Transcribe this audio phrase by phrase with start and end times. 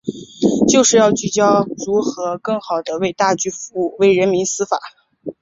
[0.67, 4.79] 就是要聚焦如何更好地为大局服务、为人民司法